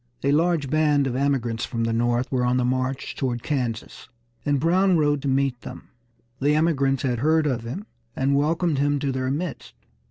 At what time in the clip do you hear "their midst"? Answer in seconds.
9.11-9.75